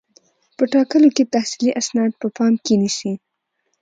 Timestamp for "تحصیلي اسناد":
1.33-2.11